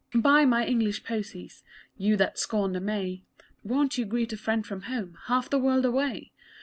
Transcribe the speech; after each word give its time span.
_Buy 0.19 0.45
my 0.45 0.65
English 0.65 1.03
posies! 1.03 1.63
You 1.95 2.17
that 2.17 2.39
scorn 2.39 2.71
the 2.71 2.79
May, 2.79 3.21
Won't 3.63 3.99
you 3.99 4.05
greet 4.05 4.33
a 4.33 4.37
friend 4.37 4.65
from 4.65 4.81
home 4.89 5.15
Half 5.27 5.51
the 5.51 5.59
world 5.59 5.85
away? 5.85 6.31